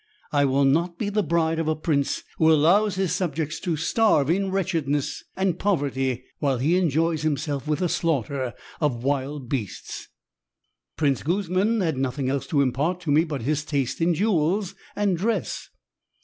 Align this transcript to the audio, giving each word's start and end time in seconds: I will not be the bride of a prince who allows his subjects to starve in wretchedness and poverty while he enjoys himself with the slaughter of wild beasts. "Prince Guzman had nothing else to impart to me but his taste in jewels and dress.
I 0.31 0.45
will 0.45 0.65
not 0.65 0.97
be 0.97 1.09
the 1.09 1.21
bride 1.21 1.59
of 1.59 1.67
a 1.67 1.75
prince 1.75 2.23
who 2.39 2.51
allows 2.51 2.95
his 2.95 3.13
subjects 3.13 3.59
to 3.59 3.77
starve 3.77 4.31
in 4.31 4.49
wretchedness 4.49 5.23
and 5.37 5.59
poverty 5.59 6.23
while 6.39 6.57
he 6.57 6.75
enjoys 6.75 7.21
himself 7.21 7.67
with 7.67 7.77
the 7.77 7.87
slaughter 7.87 8.53
of 8.79 9.03
wild 9.03 9.47
beasts. 9.47 10.07
"Prince 10.97 11.21
Guzman 11.21 11.81
had 11.81 11.97
nothing 11.97 12.29
else 12.31 12.47
to 12.47 12.61
impart 12.61 12.99
to 13.01 13.11
me 13.11 13.25
but 13.25 13.43
his 13.43 13.63
taste 13.63 14.01
in 14.01 14.15
jewels 14.15 14.73
and 14.95 15.15
dress. 15.15 15.69